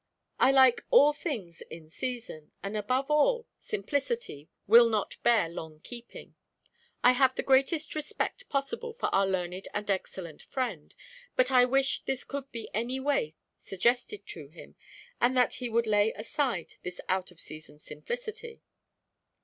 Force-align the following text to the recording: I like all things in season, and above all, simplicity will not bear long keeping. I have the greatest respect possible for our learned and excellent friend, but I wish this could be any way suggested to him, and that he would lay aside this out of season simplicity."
I 0.39 0.51
like 0.51 0.83
all 0.89 1.13
things 1.13 1.61
in 1.69 1.87
season, 1.91 2.51
and 2.63 2.75
above 2.75 3.11
all, 3.11 3.45
simplicity 3.59 4.49
will 4.65 4.89
not 4.89 5.21
bear 5.21 5.47
long 5.47 5.79
keeping. 5.81 6.33
I 7.03 7.11
have 7.11 7.35
the 7.35 7.43
greatest 7.43 7.93
respect 7.93 8.49
possible 8.49 8.93
for 8.93 9.13
our 9.13 9.27
learned 9.27 9.67
and 9.75 9.91
excellent 9.91 10.41
friend, 10.41 10.95
but 11.35 11.51
I 11.51 11.65
wish 11.65 12.01
this 12.05 12.23
could 12.23 12.51
be 12.51 12.67
any 12.73 12.99
way 12.99 13.35
suggested 13.57 14.25
to 14.25 14.47
him, 14.47 14.73
and 15.21 15.37
that 15.37 15.53
he 15.61 15.69
would 15.69 15.85
lay 15.85 16.13
aside 16.13 16.77
this 16.81 16.99
out 17.07 17.29
of 17.29 17.39
season 17.39 17.77
simplicity." 17.77 18.63